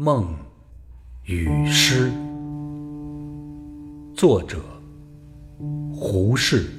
[0.00, 0.28] 梦
[1.24, 2.08] 与诗，
[4.14, 4.62] 作者
[5.92, 6.70] 胡适。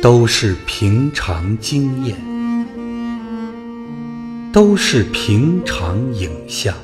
[0.00, 2.16] 都是平常经验，
[4.50, 6.74] 都是平常影像，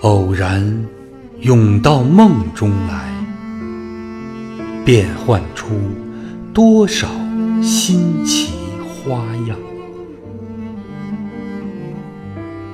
[0.00, 0.86] 偶然
[1.40, 3.12] 涌到梦中来，
[4.86, 5.74] 变幻出
[6.54, 7.06] 多少
[7.62, 9.56] 新奇花样。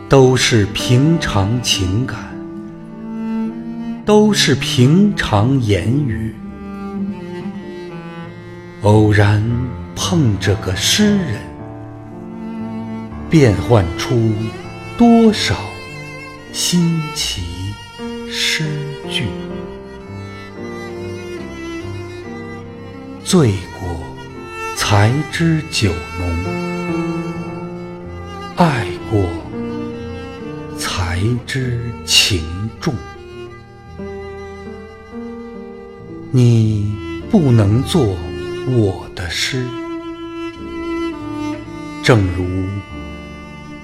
[0.09, 2.19] 都是平常情感，
[4.05, 6.35] 都是平常言语。
[8.83, 9.43] 偶然
[9.97, 11.41] 碰着个诗人，
[13.29, 14.15] 变幻出
[14.97, 15.57] 多少
[16.53, 17.43] 新奇
[18.31, 18.65] 诗
[19.11, 19.25] 句。
[23.25, 23.89] 醉过
[24.77, 26.29] 才知酒浓，
[28.57, 29.23] 爱过
[30.79, 32.43] 才知情
[32.81, 32.95] 重。
[36.31, 36.95] 你
[37.31, 38.17] 不能做。
[38.67, 39.63] 我的诗，
[42.03, 42.65] 正如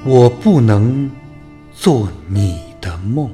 [0.04, 1.10] 我不能
[1.70, 3.30] 做你的梦。